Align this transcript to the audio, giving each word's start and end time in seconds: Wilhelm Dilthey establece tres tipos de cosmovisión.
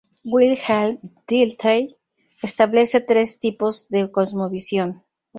Wilhelm 0.25 0.97
Dilthey 1.27 1.95
establece 2.41 3.01
tres 3.01 3.37
tipos 3.37 3.87
de 3.93 4.09
cosmovisión. 4.11 5.03